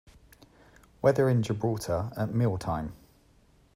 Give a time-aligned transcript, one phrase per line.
[1.03, 2.93] Weather in Gibraltar at meal time